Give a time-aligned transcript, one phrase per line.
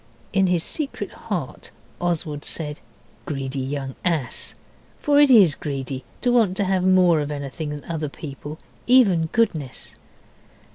[0.33, 1.69] In his secret heart
[1.99, 2.79] Oswald said,
[3.27, 4.55] 'Greedy young ass.'
[4.97, 9.27] For it IS greedy to want to have more of anything than other people, even
[9.27, 9.93] goodness.